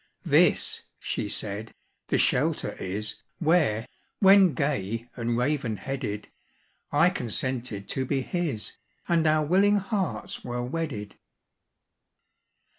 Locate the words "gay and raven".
4.55-5.75